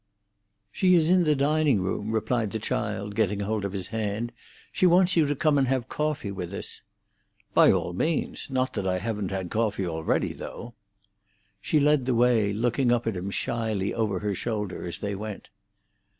[0.71, 4.31] "She is in the dining room," replied the child, getting hold of his hand.
[4.71, 6.81] "She wants you to come and have coffee with us."
[7.53, 10.73] "By all means—not that I haven't had coffee already, though."
[11.61, 15.49] She led the way, looking up at him shyly over her shoulder as they went.